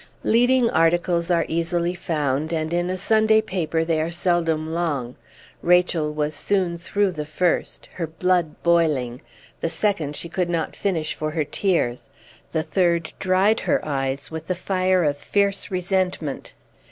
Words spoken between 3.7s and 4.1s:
they are